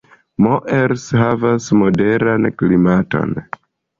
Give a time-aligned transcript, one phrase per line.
[0.45, 3.37] Moers havas moderan klimaton.